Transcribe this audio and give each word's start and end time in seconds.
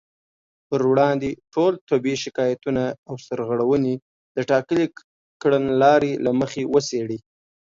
پر 0.67 0.81
وړاندې 0.91 1.29
ټول 1.53 1.73
طبي 1.89 2.15
شکايتونه 2.23 2.83
او 3.07 3.15
سرغړونې 3.25 3.93
د 4.35 4.37
ټاکلې 4.49 4.85
کړنلارې 5.41 6.11
له 6.25 6.31
مخې 6.39 6.63
وڅېړي 6.73 7.19